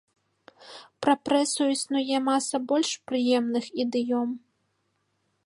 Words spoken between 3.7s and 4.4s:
ідыём.